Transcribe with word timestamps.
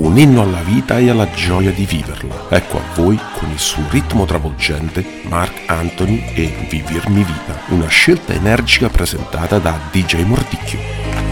un 0.00 0.16
inno 0.16 0.42
alla 0.42 0.62
vita 0.62 0.98
e 0.98 1.10
alla 1.10 1.28
gioia 1.30 1.72
di 1.72 1.84
viverla. 1.84 2.46
Ecco 2.48 2.78
a 2.78 2.82
voi, 2.94 3.18
con 3.38 3.50
il 3.50 3.58
suo 3.58 3.82
ritmo 3.90 4.24
travolgente, 4.24 5.04
Mark 5.24 5.62
Anthony 5.66 6.24
e 6.34 6.54
Vivirmi 6.68 7.24
Vita, 7.24 7.60
una 7.68 7.88
scelta 7.88 8.32
energica 8.32 8.88
presentata 8.88 9.58
da 9.58 9.78
DJ 9.90 10.24
Mordicchio. 10.24 11.27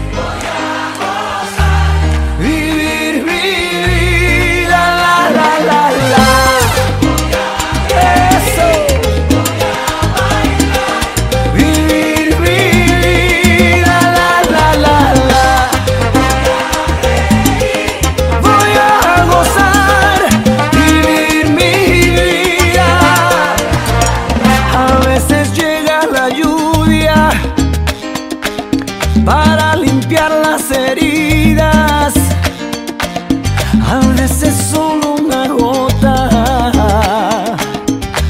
parece 34.17 34.51
solo 34.51 35.13
una 35.13 35.47
gota, 35.47 36.75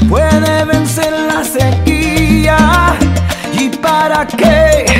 puede 0.06 0.64
vencer 0.66 1.12
la 1.12 1.42
sequía. 1.42 2.94
¿Y 3.58 3.70
para 3.70 4.26
qué? 4.26 4.97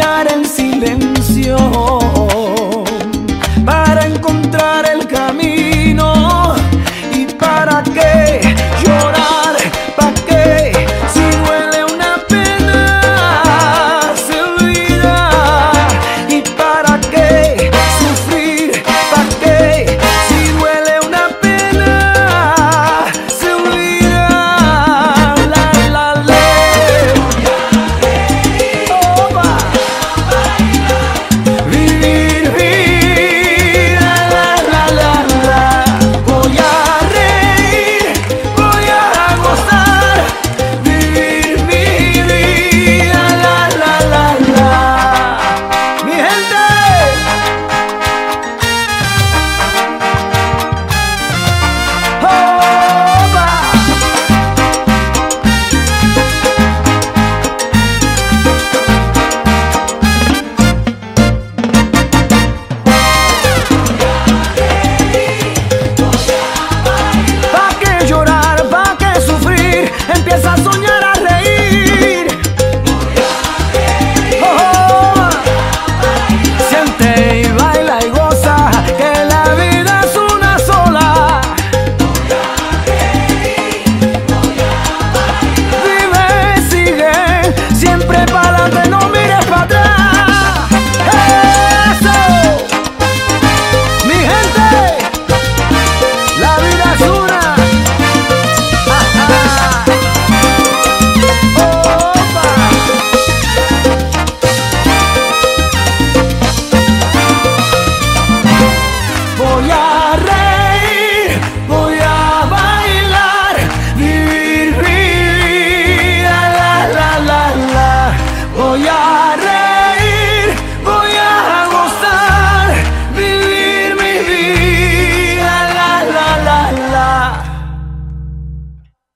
escuchar 0.00 0.32
el 0.32 0.46
silencio. 0.46 2.09